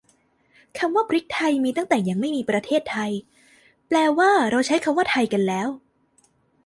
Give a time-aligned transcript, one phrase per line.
[0.77, 3.11] คำว่าพริกไทยมีมาตั้งแต่ยังไม่มีประเทศไทย
[3.87, 5.69] แปลว่าเราใช้คำว่าไทยกันแล้ว